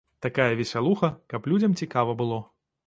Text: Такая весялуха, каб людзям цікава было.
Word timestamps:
Такая 0.25 0.55
весялуха, 0.61 1.11
каб 1.35 1.51
людзям 1.53 1.79
цікава 1.85 2.21
было. 2.25 2.43